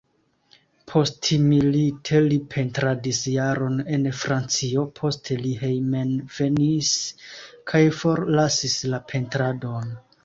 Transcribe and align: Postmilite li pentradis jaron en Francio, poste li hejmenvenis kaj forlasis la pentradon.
Postmilite 0.91 2.21
li 2.31 2.39
pentradis 2.53 3.19
jaron 3.33 3.77
en 3.97 4.07
Francio, 4.21 4.87
poste 5.01 5.37
li 5.43 5.53
hejmenvenis 5.61 6.97
kaj 7.73 7.83
forlasis 8.01 8.81
la 8.95 9.03
pentradon. 9.15 9.99